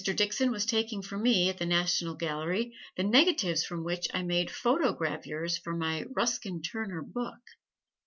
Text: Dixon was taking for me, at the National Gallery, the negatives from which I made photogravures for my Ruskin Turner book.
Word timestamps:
Dixon 0.03 0.49
was 0.49 0.65
taking 0.65 1.03
for 1.03 1.15
me, 1.15 1.47
at 1.47 1.59
the 1.59 1.65
National 1.67 2.15
Gallery, 2.15 2.73
the 2.97 3.03
negatives 3.03 3.63
from 3.63 3.83
which 3.83 4.07
I 4.11 4.23
made 4.23 4.49
photogravures 4.49 5.61
for 5.61 5.75
my 5.75 6.05
Ruskin 6.15 6.63
Turner 6.63 7.03
book. 7.03 7.37